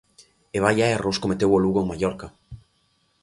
[0.55, 2.27] E vaia erros cometeu o Lugo en Mallorca.